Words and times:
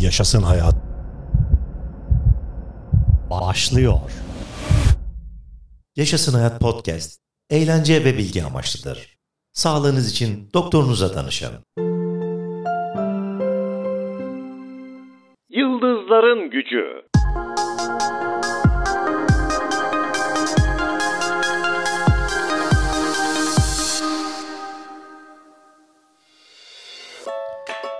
Yaşasın 0.00 0.42
hayat. 0.42 0.74
Başlıyor. 3.30 3.98
Yaşasın 5.96 6.34
Hayat 6.34 6.60
Podcast, 6.60 7.20
eğlence 7.50 8.04
ve 8.04 8.18
bilgi 8.18 8.44
amaçlıdır. 8.44 9.18
Sağlığınız 9.52 10.10
için 10.10 10.50
doktorunuza 10.54 11.14
danışın. 11.14 11.50
Yıldızların 15.50 16.50
Gücü 16.50 17.08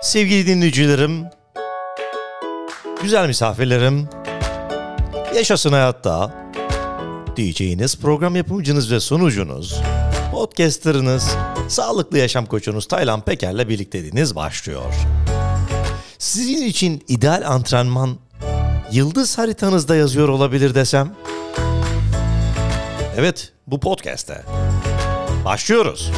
Sevgili 0.01 0.47
dinleyicilerim, 0.47 1.25
güzel 3.01 3.27
misafirlerim, 3.27 4.09
Yaşasın 5.35 5.71
Hayat'ta 5.71 6.33
DJ'iniz, 7.37 7.97
program 7.97 8.35
yapımcınız 8.35 8.91
ve 8.91 8.99
sunucunuz, 8.99 9.79
podcasterınız, 10.31 11.35
sağlıklı 11.67 12.17
yaşam 12.17 12.45
koçunuz 12.45 12.87
Taylan 12.87 13.21
Peker'le 13.21 13.69
birlikteliğiniz 13.69 14.35
başlıyor. 14.35 14.93
Sizin 16.17 16.61
için 16.65 17.03
ideal 17.07 17.43
antrenman 17.45 18.17
yıldız 18.91 19.37
haritanızda 19.37 19.95
yazıyor 19.95 20.29
olabilir 20.29 20.75
desem? 20.75 21.15
Evet, 23.17 23.53
bu 23.67 23.79
podcast'te. 23.79 24.45
Başlıyoruz. 25.45 26.11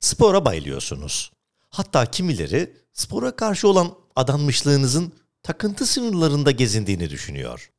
Spora 0.00 0.44
bayılıyorsunuz. 0.44 1.35
Hatta 1.76 2.06
kimileri 2.06 2.76
spora 2.92 3.36
karşı 3.36 3.68
olan 3.68 3.94
adanmışlığınızın 4.16 5.12
takıntı 5.42 5.86
sınırlarında 5.86 6.50
gezindiğini 6.50 7.10
düşünüyor. 7.10 7.70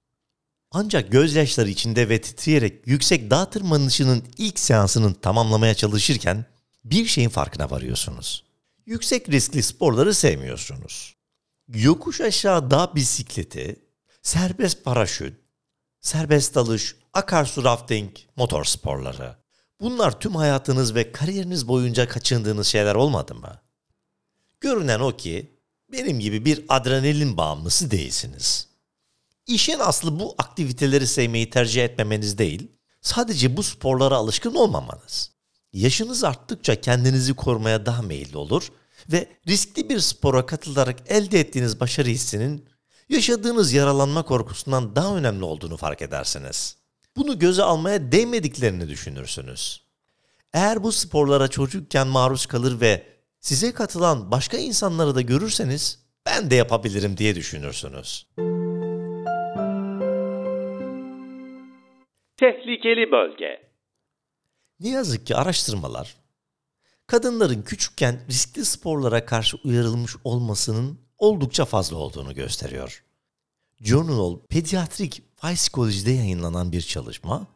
Ancak 0.72 1.12
gözyaşları 1.12 1.70
içinde 1.70 2.10
ve 2.10 2.22
titreyerek 2.22 2.88
yüksek 2.88 3.32
dağ 3.32 3.50
tırmanışının 3.50 4.24
ilk 4.38 4.60
seansının 4.60 5.14
tamamlamaya 5.14 5.74
çalışırken 5.74 6.46
bir 6.86 7.06
şeyin 7.06 7.30
farkına 7.30 7.70
varıyorsunuz. 7.70 8.44
Yüksek 8.86 9.30
riskli 9.30 9.64
sporları 9.64 10.14
sevmiyorsunuz. 10.14 11.16
Yokuş 11.68 12.22
aşağı 12.22 12.72
dağ 12.72 12.96
bisikleti, 12.96 13.86
serbest 14.22 14.84
paraşüt, 14.84 15.40
serbest 16.02 16.56
dalış, 16.56 16.96
akarsu 17.14 17.64
rafting, 17.64 18.12
motor 18.36 18.64
sporları. 18.64 19.36
Bunlar 19.82 20.20
tüm 20.20 20.36
hayatınız 20.36 20.96
ve 20.96 21.12
kariyeriniz 21.12 21.68
boyunca 21.68 22.08
kaçındığınız 22.08 22.68
şeyler 22.68 22.96
olmadı 22.96 23.36
mı? 23.36 23.62
Görünen 24.60 25.00
o 25.00 25.18
ki 25.18 25.58
benim 25.92 26.20
gibi 26.20 26.46
bir 26.46 26.66
adrenalin 26.70 27.38
bağımlısı 27.38 27.92
değilsiniz. 27.92 28.68
İşin 29.48 29.80
aslı 29.80 30.20
bu 30.20 30.36
aktiviteleri 30.38 31.08
sevmeyi 31.08 31.50
tercih 31.50 31.84
etmemeniz 31.84 32.38
değil, 32.38 32.72
sadece 33.02 33.58
bu 33.58 33.64
sporlara 33.64 34.16
alışkın 34.16 34.56
olmamanız. 34.56 35.32
Yaşınız 35.74 36.24
arttıkça 36.24 36.82
kendinizi 36.82 37.34
korumaya 37.34 37.86
daha 37.86 38.02
meyilli 38.02 38.38
olur 38.38 38.72
ve 39.12 39.28
riskli 39.48 39.90
bir 39.90 40.00
spora 40.00 40.46
katılarak 40.46 41.12
elde 41.12 41.40
ettiğiniz 41.40 41.80
başarı 41.80 42.08
hissinin 42.08 42.70
yaşadığınız 43.10 43.74
yaralanma 43.74 44.24
korkusundan 44.24 44.96
daha 44.96 45.16
önemli 45.16 45.44
olduğunu 45.44 45.78
fark 45.78 46.02
edersiniz. 46.02 46.76
Bunu 47.16 47.40
göze 47.40 47.64
almaya 47.64 48.12
değmediklerini 48.12 48.90
düşünürsünüz. 48.90 49.82
Eğer 50.54 50.84
bu 50.84 50.92
sporlara 50.92 51.48
çocukken 51.48 52.08
maruz 52.08 52.46
kalır 52.46 52.82
ve 52.82 53.17
size 53.48 53.74
katılan 53.74 54.32
başka 54.32 54.58
insanları 54.58 55.16
da 55.16 55.22
görürseniz 55.22 56.06
ben 56.26 56.52
de 56.52 56.56
yapabilirim 56.56 57.18
diye 57.18 57.36
düşünürsünüz. 57.36 58.28
Tehlikeli 62.38 63.12
Bölge 63.12 63.72
Ne 64.80 64.90
yazık 64.90 65.28
ki 65.28 65.36
araştırmalar 65.36 66.16
kadınların 67.08 67.62
küçükken 67.62 68.20
riskli 68.30 68.66
sporlara 68.66 69.26
karşı 69.26 69.58
uyarılmış 69.64 70.16
olmasının 70.24 71.00
oldukça 71.18 71.66
fazla 71.66 71.98
olduğunu 71.98 72.34
gösteriyor. 72.34 73.04
Journal 73.82 74.40
Pediatric 74.50 75.22
Physiology'de 75.42 76.12
yayınlanan 76.12 76.72
bir 76.72 76.82
çalışma, 76.82 77.48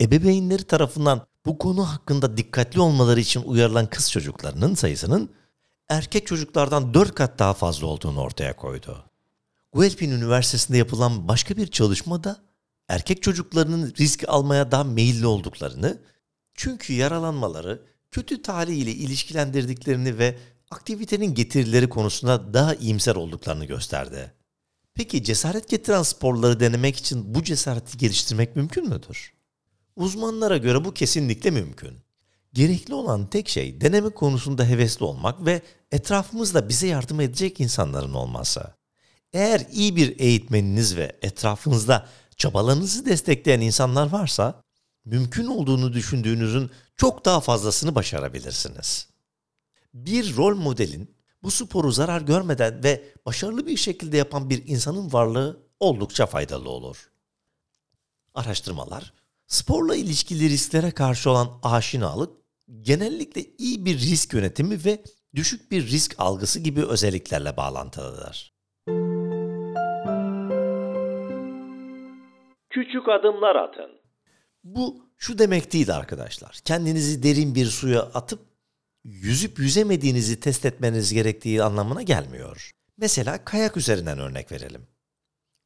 ebeveynleri 0.00 0.64
tarafından 0.64 1.26
bu 1.46 1.58
konu 1.58 1.88
hakkında 1.88 2.36
dikkatli 2.36 2.80
olmaları 2.80 3.20
için 3.20 3.42
uyarılan 3.42 3.86
kız 3.86 4.10
çocuklarının 4.10 4.74
sayısının 4.74 5.30
erkek 5.88 6.26
çocuklardan 6.26 6.94
4 6.94 7.14
kat 7.14 7.38
daha 7.38 7.54
fazla 7.54 7.86
olduğunu 7.86 8.20
ortaya 8.20 8.56
koydu. 8.56 9.04
Guelphin 9.72 10.10
Üniversitesi'nde 10.10 10.78
yapılan 10.78 11.28
başka 11.28 11.56
bir 11.56 11.66
çalışmada 11.66 12.36
erkek 12.88 13.22
çocuklarının 13.22 13.94
risk 13.98 14.24
almaya 14.28 14.70
daha 14.70 14.84
meyilli 14.84 15.26
olduklarını, 15.26 15.98
çünkü 16.54 16.92
yaralanmaları 16.92 17.82
kötü 18.10 18.42
talih 18.42 18.76
ile 18.76 18.92
ilişkilendirdiklerini 18.92 20.18
ve 20.18 20.38
aktivitenin 20.70 21.34
getirileri 21.34 21.88
konusunda 21.88 22.54
daha 22.54 22.74
iyimser 22.74 23.16
olduklarını 23.16 23.64
gösterdi. 23.64 24.32
Peki 24.94 25.24
cesaret 25.24 25.68
getiren 25.68 26.02
sporları 26.02 26.60
denemek 26.60 26.96
için 26.96 27.34
bu 27.34 27.42
cesareti 27.42 27.98
geliştirmek 27.98 28.56
mümkün 28.56 28.88
müdür? 28.88 29.39
Uzmanlara 29.96 30.56
göre 30.56 30.84
bu 30.84 30.94
kesinlikle 30.94 31.50
mümkün. 31.50 31.98
Gerekli 32.52 32.94
olan 32.94 33.26
tek 33.26 33.48
şey 33.48 33.80
deneme 33.80 34.10
konusunda 34.10 34.64
hevesli 34.64 35.04
olmak 35.04 35.46
ve 35.46 35.62
etrafımızda 35.92 36.68
bize 36.68 36.86
yardım 36.86 37.20
edecek 37.20 37.60
insanların 37.60 38.14
olması. 38.14 38.74
Eğer 39.32 39.66
iyi 39.72 39.96
bir 39.96 40.20
eğitmeniniz 40.20 40.96
ve 40.96 41.18
etrafınızda 41.22 42.08
çabalarınızı 42.36 43.06
destekleyen 43.06 43.60
insanlar 43.60 44.12
varsa, 44.12 44.62
mümkün 45.04 45.46
olduğunu 45.46 45.92
düşündüğünüzün 45.92 46.70
çok 46.96 47.24
daha 47.24 47.40
fazlasını 47.40 47.94
başarabilirsiniz. 47.94 49.08
Bir 49.94 50.36
rol 50.36 50.56
modelin 50.56 51.14
bu 51.42 51.50
sporu 51.50 51.92
zarar 51.92 52.20
görmeden 52.20 52.84
ve 52.84 53.04
başarılı 53.26 53.66
bir 53.66 53.76
şekilde 53.76 54.16
yapan 54.16 54.50
bir 54.50 54.66
insanın 54.66 55.12
varlığı 55.12 55.66
oldukça 55.80 56.26
faydalı 56.26 56.68
olur. 56.68 57.10
Araştırmalar, 58.34 59.12
sporla 59.50 59.96
ilişkili 59.96 60.50
risklere 60.50 60.90
karşı 60.90 61.30
olan 61.30 61.48
aşinalık, 61.62 62.36
genellikle 62.80 63.42
iyi 63.58 63.84
bir 63.84 63.98
risk 63.98 64.34
yönetimi 64.34 64.84
ve 64.84 65.02
düşük 65.34 65.70
bir 65.70 65.86
risk 65.86 66.14
algısı 66.18 66.60
gibi 66.60 66.86
özelliklerle 66.86 67.56
bağlantılıdır. 67.56 68.54
Küçük 72.70 73.08
adımlar 73.08 73.56
atın. 73.56 74.00
Bu 74.64 75.06
şu 75.18 75.38
demek 75.38 75.72
değil 75.72 75.96
arkadaşlar. 75.96 76.58
Kendinizi 76.64 77.22
derin 77.22 77.54
bir 77.54 77.66
suya 77.66 78.02
atıp 78.02 78.40
yüzüp 79.04 79.58
yüzemediğinizi 79.58 80.40
test 80.40 80.66
etmeniz 80.66 81.12
gerektiği 81.12 81.62
anlamına 81.62 82.02
gelmiyor. 82.02 82.70
Mesela 82.96 83.44
kayak 83.44 83.76
üzerinden 83.76 84.18
örnek 84.18 84.52
verelim. 84.52 84.86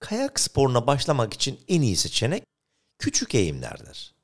Kayak 0.01 0.41
sporuna 0.41 0.87
başlamak 0.87 1.35
için 1.35 1.61
en 1.69 1.83
iyi 1.83 1.97
seçenek 1.97 2.45
küçük 3.05 3.35
eğimlerdir. 3.35 4.15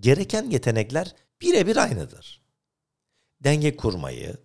Gereken 0.00 0.50
yetenekler 0.50 1.14
birebir 1.40 1.76
aynıdır. 1.76 2.40
Denge 3.40 3.76
kurmayı, 3.76 4.36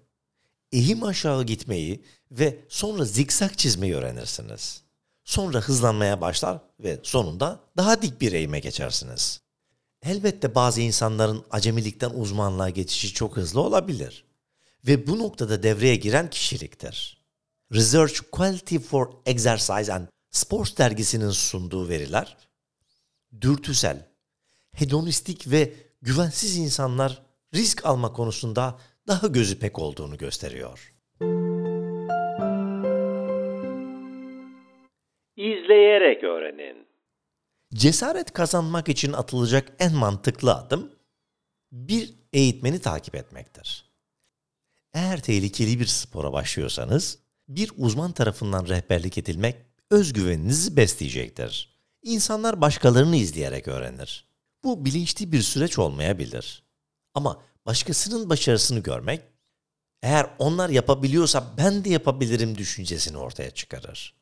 eğim 0.72 1.04
aşağı 1.04 1.44
gitmeyi 1.44 2.04
ve 2.32 2.60
sonra 2.70 3.06
zikzak 3.06 3.58
çizmeyi 3.58 3.96
öğrenirsiniz. 3.96 4.82
Sonra 5.24 5.60
hızlanmaya 5.60 6.22
başlar 6.22 6.60
ve 6.80 7.00
sonunda 7.04 7.60
daha 7.78 8.02
dik 8.02 8.22
bir 8.22 8.32
eğime 8.32 8.60
geçersiniz. 8.60 9.42
Elbette 10.02 10.56
bazı 10.56 10.82
insanların 10.82 11.46
acemilikten 11.52 12.10
uzmanlığa 12.10 12.70
geçişi 12.70 13.14
çok 13.14 13.38
hızlı 13.38 13.62
olabilir. 13.62 14.26
Ve 14.88 15.08
bu 15.08 15.20
noktada 15.20 15.64
devreye 15.64 15.96
giren 15.96 16.30
kişiliktir. 16.30 17.22
Research 17.74 18.20
Quality 18.32 18.78
for 18.78 19.10
Exercise 19.26 19.94
and 19.94 20.08
Sports 20.32 20.78
dergisinin 20.78 21.32
sunduğu 21.32 21.90
veriler, 21.90 22.47
dürtüsel, 23.42 24.08
hedonistik 24.74 25.52
ve 25.52 25.74
güvensiz 26.02 26.58
insanlar 26.58 27.22
risk 27.54 27.86
alma 27.86 28.14
konusunda 28.14 28.80
daha 29.08 29.28
gözü 29.28 29.60
pek 29.60 29.80
olduğunu 29.80 30.18
gösteriyor. 30.18 30.94
İzleyerek 35.36 36.24
öğrenin. 36.24 36.88
Cesaret 37.74 38.34
kazanmak 38.34 38.90
için 38.90 39.14
atılacak 39.14 39.74
en 39.80 39.94
mantıklı 39.94 40.56
adım 40.56 40.92
bir 41.72 42.14
eğitmeni 42.34 42.80
takip 42.80 43.16
etmektir. 43.16 43.86
Eğer 44.94 45.24
tehlikeli 45.24 45.80
bir 45.80 45.86
spora 45.86 46.34
başlıyorsanız 46.34 47.20
bir 47.48 47.72
uzman 47.78 48.12
tarafından 48.12 48.68
rehberlik 48.68 49.18
edilmek 49.18 49.56
özgüveninizi 49.92 50.78
besleyecektir. 50.78 51.77
İnsanlar 52.08 52.62
başkalarını 52.62 53.16
izleyerek 53.16 53.68
öğrenir. 53.68 54.28
Bu 54.64 54.86
bilinçli 54.86 55.32
bir 55.32 55.42
süreç 55.42 55.80
olmayabilir. 55.80 56.64
Ama 57.14 57.42
başkasının 57.66 58.30
başarısını 58.30 58.80
görmek 58.80 59.22
Eğer 60.04 60.30
onlar 60.40 60.70
yapabiliyorsa 60.70 61.54
ben 61.58 61.84
de 61.84 61.90
yapabilirim 61.90 62.58
düşüncesini 62.58 63.18
ortaya 63.18 63.52
çıkarır. 63.52 64.16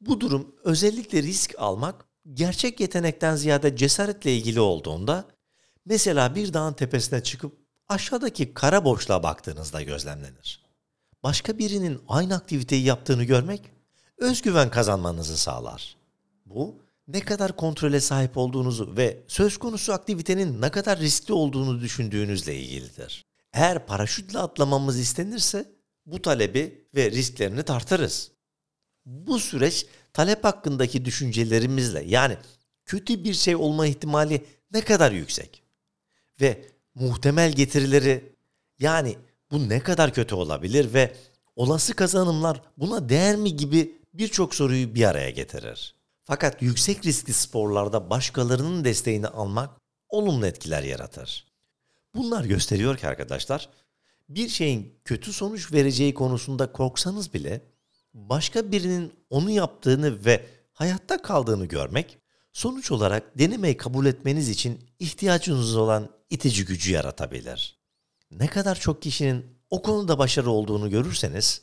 Bu 0.00 0.20
durum 0.20 0.54
özellikle 0.64 1.22
risk 1.22 1.54
almak 1.58 2.04
gerçek 2.34 2.80
yetenekten 2.80 3.36
ziyade 3.36 3.76
cesaretle 3.76 4.36
ilgili 4.36 4.60
olduğunda 4.60 5.24
mesela 5.84 6.34
bir 6.34 6.52
dağın 6.52 6.72
tepesine 6.72 7.22
çıkıp 7.22 7.58
aşağıdaki 7.88 8.54
kara 8.54 8.84
boşluğa 8.84 9.22
baktığınızda 9.22 9.82
gözlemlenir. 9.82 10.64
Başka 11.22 11.58
birinin 11.58 12.00
aynı 12.08 12.34
aktiviteyi 12.34 12.84
yaptığını 12.84 13.24
görmek 13.24 13.62
özgüven 14.18 14.70
kazanmanızı 14.70 15.38
sağlar. 15.38 15.96
Bu 16.46 16.87
ne 17.08 17.20
kadar 17.20 17.56
kontrole 17.56 18.00
sahip 18.00 18.36
olduğunuzu 18.36 18.96
ve 18.96 19.22
söz 19.28 19.56
konusu 19.56 19.92
aktivitenin 19.92 20.62
ne 20.62 20.70
kadar 20.70 20.98
riskli 20.98 21.32
olduğunu 21.32 21.80
düşündüğünüzle 21.80 22.56
ilgilidir. 22.56 23.24
Eğer 23.52 23.86
paraşütle 23.86 24.38
atlamamız 24.38 24.98
istenirse 24.98 25.72
bu 26.06 26.22
talebi 26.22 26.88
ve 26.94 27.10
risklerini 27.10 27.62
tartarız. 27.62 28.30
Bu 29.06 29.38
süreç 29.38 29.86
talep 30.12 30.44
hakkındaki 30.44 31.04
düşüncelerimizle 31.04 32.04
yani 32.06 32.36
kötü 32.84 33.24
bir 33.24 33.34
şey 33.34 33.56
olma 33.56 33.86
ihtimali 33.86 34.44
ne 34.72 34.80
kadar 34.80 35.12
yüksek 35.12 35.62
ve 36.40 36.64
muhtemel 36.94 37.52
getirileri 37.52 38.32
yani 38.78 39.16
bu 39.50 39.68
ne 39.68 39.80
kadar 39.80 40.14
kötü 40.14 40.34
olabilir 40.34 40.94
ve 40.94 41.16
olası 41.56 41.94
kazanımlar 41.94 42.62
buna 42.76 43.08
değer 43.08 43.36
mi 43.36 43.56
gibi 43.56 43.98
birçok 44.14 44.54
soruyu 44.54 44.94
bir 44.94 45.04
araya 45.04 45.30
getirir. 45.30 45.97
Fakat 46.28 46.62
yüksek 46.62 47.06
riskli 47.06 47.32
sporlarda 47.32 48.10
başkalarının 48.10 48.84
desteğini 48.84 49.28
almak 49.28 49.70
olumlu 50.08 50.46
etkiler 50.46 50.82
yaratır. 50.82 51.46
Bunlar 52.14 52.44
gösteriyor 52.44 52.96
ki 52.96 53.08
arkadaşlar, 53.08 53.68
bir 54.28 54.48
şeyin 54.48 55.00
kötü 55.04 55.32
sonuç 55.32 55.72
vereceği 55.72 56.14
konusunda 56.14 56.72
korksanız 56.72 57.34
bile 57.34 57.60
başka 58.14 58.72
birinin 58.72 59.12
onu 59.30 59.50
yaptığını 59.50 60.24
ve 60.24 60.46
hayatta 60.72 61.22
kaldığını 61.22 61.66
görmek 61.66 62.18
sonuç 62.52 62.90
olarak 62.90 63.38
denemeyi 63.38 63.76
kabul 63.76 64.06
etmeniz 64.06 64.48
için 64.48 64.80
ihtiyacınız 64.98 65.76
olan 65.76 66.08
itici 66.30 66.64
gücü 66.64 66.92
yaratabilir. 66.92 67.78
Ne 68.30 68.46
kadar 68.46 68.74
çok 68.74 69.02
kişinin 69.02 69.46
o 69.70 69.82
konuda 69.82 70.18
başarı 70.18 70.50
olduğunu 70.50 70.90
görürseniz 70.90 71.62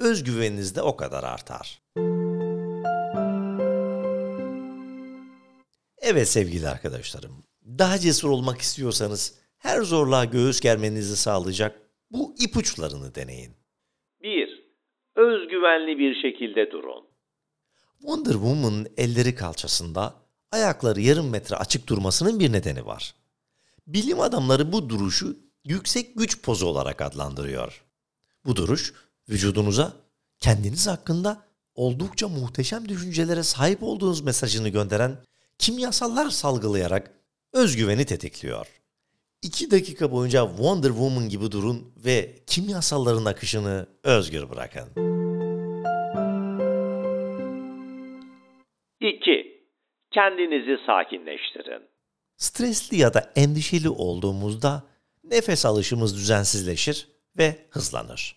özgüveniniz 0.00 0.74
de 0.74 0.82
o 0.82 0.96
kadar 0.96 1.24
artar. 1.24 1.82
Evet 6.02 6.28
sevgili 6.28 6.68
arkadaşlarım, 6.68 7.44
daha 7.78 7.98
cesur 7.98 8.30
olmak 8.30 8.60
istiyorsanız 8.60 9.38
her 9.58 9.82
zorluğa 9.82 10.24
göğüs 10.24 10.60
germenizi 10.60 11.16
sağlayacak 11.16 11.80
bu 12.10 12.34
ipuçlarını 12.38 13.14
deneyin. 13.14 13.52
1. 14.22 14.64
Özgüvenli 15.16 15.98
bir 15.98 16.14
şekilde 16.22 16.70
durun. 16.70 17.04
Wonder 17.98 18.32
Woman'ın 18.32 18.86
elleri 18.96 19.34
kalçasında, 19.34 20.14
ayakları 20.50 21.00
yarım 21.00 21.30
metre 21.30 21.56
açık 21.56 21.88
durmasının 21.88 22.40
bir 22.40 22.52
nedeni 22.52 22.86
var. 22.86 23.14
Bilim 23.86 24.20
adamları 24.20 24.72
bu 24.72 24.88
duruşu 24.88 25.36
yüksek 25.64 26.16
güç 26.16 26.42
pozu 26.42 26.66
olarak 26.66 27.02
adlandırıyor. 27.02 27.84
Bu 28.44 28.56
duruş 28.56 28.94
vücudunuza 29.28 29.92
kendiniz 30.40 30.86
hakkında 30.86 31.46
oldukça 31.74 32.28
muhteşem 32.28 32.88
düşüncelere 32.88 33.42
sahip 33.42 33.82
olduğunuz 33.82 34.20
mesajını 34.20 34.68
gönderen 34.68 35.18
kimyasallar 35.58 36.30
salgılayarak 36.30 37.10
özgüveni 37.52 38.04
tetikliyor. 38.04 38.66
2 39.42 39.70
dakika 39.70 40.12
boyunca 40.12 40.46
Wonder 40.46 40.88
Woman 40.88 41.28
gibi 41.28 41.52
durun 41.52 41.94
ve 42.04 42.30
kimyasalların 42.46 43.24
akışını 43.24 43.86
özgür 44.02 44.50
bırakın. 44.50 44.88
2. 49.00 49.62
Kendinizi 50.10 50.76
sakinleştirin. 50.86 51.82
Stresli 52.36 52.96
ya 52.96 53.14
da 53.14 53.32
endişeli 53.36 53.88
olduğumuzda 53.88 54.82
nefes 55.24 55.66
alışımız 55.66 56.16
düzensizleşir 56.16 57.08
ve 57.38 57.66
hızlanır. 57.70 58.36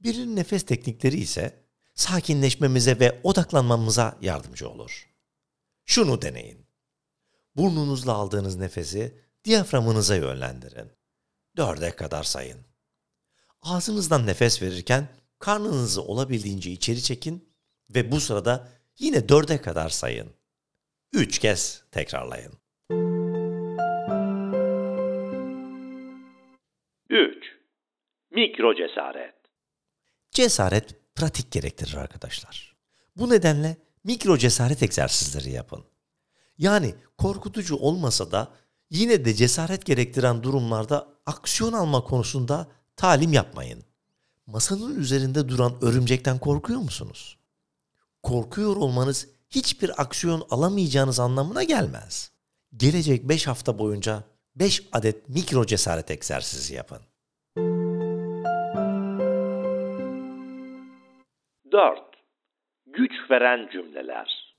Birinin 0.00 0.36
nefes 0.36 0.66
teknikleri 0.66 1.16
ise 1.16 1.64
sakinleşmemize 1.94 3.00
ve 3.00 3.20
odaklanmamıza 3.22 4.18
yardımcı 4.20 4.68
olur. 4.68 5.07
Şunu 5.90 6.22
deneyin. 6.22 6.66
Burnunuzla 7.56 8.12
aldığınız 8.12 8.56
nefesi 8.56 9.18
diyaframınıza 9.44 10.16
yönlendirin. 10.16 10.90
Dörde 11.56 11.96
kadar 11.96 12.22
sayın. 12.22 12.60
Ağzınızdan 13.62 14.26
nefes 14.26 14.62
verirken 14.62 15.08
karnınızı 15.38 16.02
olabildiğince 16.02 16.70
içeri 16.70 17.02
çekin 17.02 17.54
ve 17.94 18.12
bu 18.12 18.20
sırada 18.20 18.68
yine 18.98 19.28
dörde 19.28 19.60
kadar 19.60 19.88
sayın. 19.88 20.30
Üç 21.12 21.38
kez 21.38 21.84
tekrarlayın. 21.90 22.52
3. 27.10 27.44
Mikro 28.30 28.74
cesaret. 28.74 29.34
Cesaret 30.30 31.14
pratik 31.14 31.52
gerektirir 31.52 31.94
arkadaşlar. 31.94 32.76
Bu 33.16 33.30
nedenle 33.30 33.87
mikro 34.04 34.38
cesaret 34.38 34.82
egzersizleri 34.82 35.50
yapın. 35.50 35.84
Yani 36.58 36.94
korkutucu 37.18 37.76
olmasa 37.76 38.30
da 38.30 38.48
yine 38.90 39.24
de 39.24 39.34
cesaret 39.34 39.84
gerektiren 39.86 40.42
durumlarda 40.42 41.08
aksiyon 41.26 41.72
alma 41.72 42.04
konusunda 42.04 42.68
talim 42.96 43.32
yapmayın. 43.32 43.84
Masanın 44.46 45.00
üzerinde 45.00 45.48
duran 45.48 45.84
örümcekten 45.84 46.38
korkuyor 46.38 46.80
musunuz? 46.80 47.38
Korkuyor 48.22 48.76
olmanız 48.76 49.28
hiçbir 49.50 50.02
aksiyon 50.02 50.46
alamayacağınız 50.50 51.20
anlamına 51.20 51.62
gelmez. 51.62 52.32
Gelecek 52.76 53.28
5 53.28 53.46
hafta 53.46 53.78
boyunca 53.78 54.24
5 54.56 54.88
adet 54.92 55.28
mikro 55.28 55.66
cesaret 55.66 56.10
egzersizi 56.10 56.74
yapın. 56.74 56.98
4. 61.72 62.07
Güç 62.92 63.12
veren 63.30 63.68
cümleler. 63.72 64.54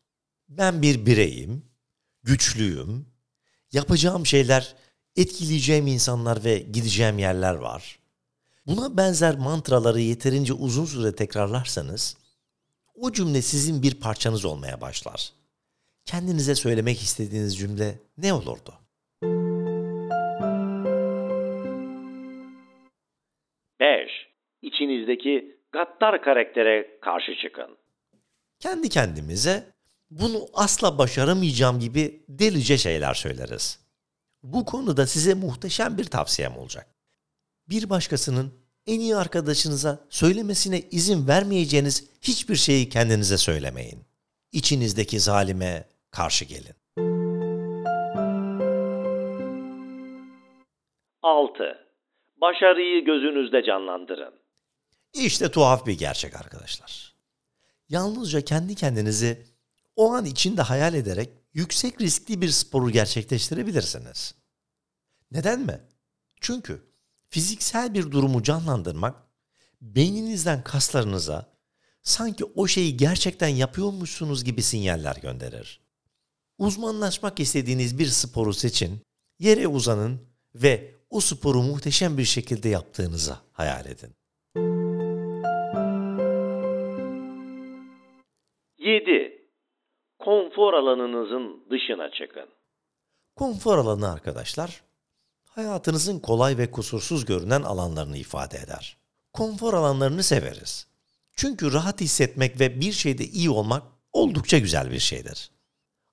Ben 0.50 0.82
bir 0.82 1.06
bireyim, 1.06 1.66
güçlüyüm, 2.24 3.06
yapacağım 3.72 4.26
şeyler, 4.26 4.76
etkileyeceğim 5.16 5.88
insanlar 5.88 6.44
ve 6.46 6.58
gideceğim 6.60 7.20
yerler 7.20 7.56
var. 7.56 8.00
Buna 8.68 8.98
benzer 8.98 9.36
mantraları 9.38 10.00
yeterince 10.00 10.54
uzun 10.54 10.86
süre 10.86 11.16
tekrarlarsanız, 11.16 12.18
o 12.96 13.12
cümle 13.12 13.42
sizin 13.42 13.84
bir 13.84 14.00
parçanız 14.00 14.46
olmaya 14.46 14.82
başlar. 14.82 15.30
Kendinize 16.06 16.56
söylemek 16.56 17.02
istediğiniz 17.02 17.58
cümle 17.58 18.00
ne 18.18 18.34
olurdu? 18.34 18.74
İçinizdeki 24.62 25.56
gaddar 25.72 26.22
karaktere 26.22 27.00
karşı 27.02 27.36
çıkın. 27.36 27.78
Kendi 28.60 28.90
kendimize 28.90 29.74
bunu 30.12 30.48
asla 30.54 30.98
başaramayacağım 30.98 31.80
gibi 31.80 32.24
delice 32.30 32.78
şeyler 32.78 33.14
söyleriz. 33.14 33.80
Bu 34.44 34.66
konuda 34.66 35.08
size 35.08 35.34
muhteşem 35.34 35.98
bir 35.98 36.06
tavsiyem 36.06 36.58
olacak. 36.58 36.88
Bir 37.70 37.90
başkasının 37.90 38.54
en 38.88 39.00
iyi 39.00 39.16
arkadaşınıza 39.16 40.00
söylemesine 40.10 40.82
izin 40.92 41.28
vermeyeceğiniz 41.28 42.10
hiçbir 42.22 42.56
şeyi 42.56 42.90
kendinize 42.90 43.38
söylemeyin. 43.38 44.00
İçinizdeki 44.52 45.20
zalime 45.20 45.88
karşı 46.12 46.46
gelin. 46.46 46.76
6. 51.24 51.64
Başarıyı 52.42 53.06
gözünüzde 53.06 53.64
canlandırın. 53.64 54.34
İşte 55.14 55.52
tuhaf 55.52 55.86
bir 55.86 55.98
gerçek 55.98 56.36
arkadaşlar. 56.36 57.09
Yalnızca 57.90 58.42
kendi 58.42 58.76
kendinizi 58.76 59.46
o 59.96 60.14
an 60.14 60.26
içinde 60.26 60.62
hayal 60.62 60.94
ederek 60.94 61.30
yüksek 61.54 62.02
riskli 62.02 62.42
bir 62.42 62.50
sporu 62.50 62.90
gerçekleştirebilirsiniz. 62.90 64.36
Neden 65.32 65.60
mi? 65.60 65.82
Çünkü 66.42 66.94
fiziksel 67.30 67.94
bir 67.94 68.12
durumu 68.12 68.44
canlandırmak 68.44 69.16
beyninizden 69.82 70.64
kaslarınıza 70.64 71.54
sanki 72.04 72.46
o 72.46 72.68
şeyi 72.68 72.98
gerçekten 72.98 73.48
yapıyormuşsunuz 73.48 74.44
gibi 74.44 74.64
sinyaller 74.64 75.16
gönderir. 75.16 75.82
Uzmanlaşmak 76.58 77.40
istediğiniz 77.40 78.00
bir 78.00 78.08
sporu 78.08 78.54
seçin, 78.54 79.02
yere 79.40 79.68
uzanın 79.68 80.22
ve 80.56 80.96
o 81.10 81.22
sporu 81.22 81.64
muhteşem 81.64 82.18
bir 82.18 82.26
şekilde 82.26 82.70
yaptığınızı 82.70 83.38
hayal 83.52 83.86
edin. 83.86 84.19
7. 88.80 89.50
Konfor 90.20 90.74
alanınızın 90.74 91.66
dışına 91.72 92.12
çıkın. 92.12 92.50
Konfor 93.36 93.78
alanı 93.78 94.12
arkadaşlar, 94.12 94.84
hayatınızın 95.50 96.20
kolay 96.20 96.58
ve 96.58 96.72
kusursuz 96.72 97.26
görünen 97.26 97.62
alanlarını 97.62 98.18
ifade 98.18 98.58
eder. 98.58 98.98
konfor 99.34 99.74
alanlarını 99.74 100.24
severiz. 100.24 100.88
Çünkü 101.36 101.74
rahat 101.74 102.02
hissetmek 102.02 102.60
ve 102.60 102.82
bir 102.82 102.92
şeyde 102.92 103.26
iyi 103.26 103.50
olmak 103.50 103.84
oldukça 104.14 104.58
güzel 104.58 104.92
bir 104.92 105.00
şeydir. 105.00 105.52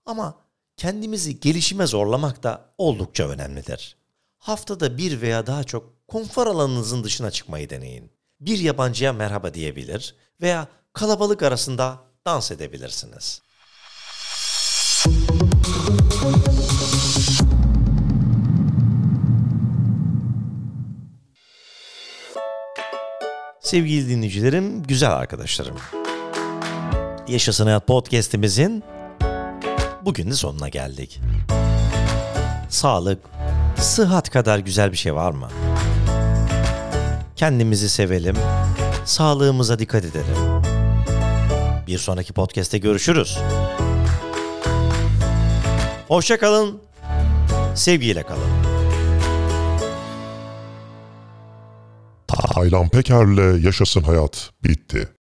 Ama 0.07 0.39
kendimizi 0.77 1.41
gelişime 1.41 1.87
zorlamak 1.87 2.43
da 2.43 2.75
oldukça 2.79 3.29
önemlidir. 3.29 3.97
Haftada 4.39 4.99
bir 4.99 5.21
veya 5.21 5.47
daha 5.47 5.65
çok 5.65 6.09
konfor 6.09 6.47
alanınızın 6.47 7.05
dışına 7.05 7.31
çıkmayı 7.31 7.71
deneyin. 7.71 8.11
Bir 8.41 8.59
yabancıya 8.59 9.13
merhaba 9.13 9.55
diyebilir 9.55 10.15
veya 10.41 10.69
kalabalık 10.93 11.43
arasında 11.43 12.06
dans 12.27 12.51
edebilirsiniz. 12.51 13.43
Sevgili 23.61 24.09
dinleyicilerim, 24.09 24.83
güzel 24.83 25.13
arkadaşlarım. 25.13 25.77
Yaşasın 27.29 27.65
Hayat 27.65 27.87
Podcast'imizin 27.87 28.85
bugün 30.03 30.31
de 30.31 30.35
sonuna 30.35 30.69
geldik. 30.69 31.21
Sağlık, 32.69 33.19
sıhhat 33.77 34.31
kadar 34.31 34.59
güzel 34.59 34.93
bir 34.93 34.97
şey 34.97 35.15
var 35.15 35.31
mı? 35.31 35.49
Kendimizi 37.37 37.89
sevelim, 37.89 38.37
sağlığımıza 39.05 39.79
dikkat 39.79 40.05
edelim. 40.05 40.56
Bir 41.87 41.99
sonraki 41.99 42.33
podcast'te 42.33 42.79
görüşürüz. 42.79 43.39
Hoşça 46.09 46.39
kalın, 46.39 46.81
sevgiyle 47.75 48.23
kalın. 48.23 48.51
Taylan 52.29 52.89
Peker'le 52.89 53.65
Yaşasın 53.65 54.03
Hayat 54.03 54.51
bitti. 54.65 55.09